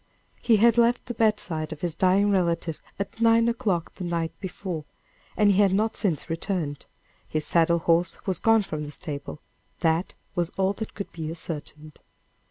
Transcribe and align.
He 0.41 0.55
had 0.57 0.79
left 0.79 1.05
the 1.05 1.13
bedside 1.13 1.71
of 1.71 1.81
his 1.81 1.93
dying 1.93 2.31
relative 2.31 2.79
at 2.97 3.21
nine 3.21 3.47
o'clock 3.47 3.93
the 3.93 4.03
night 4.03 4.31
before, 4.39 4.83
and 5.37 5.51
he 5.51 5.61
had 5.61 5.73
not 5.73 5.95
since 5.95 6.27
returned 6.27 6.87
his 7.27 7.45
saddle 7.45 7.77
horse 7.77 8.17
was 8.25 8.39
gone 8.39 8.63
from 8.63 8.83
the 8.83 8.91
stable 8.91 9.41
that 9.81 10.15
was 10.33 10.49
all 10.57 10.73
that 10.73 10.95
could 10.95 11.11
be 11.11 11.29
ascertained. 11.29 11.99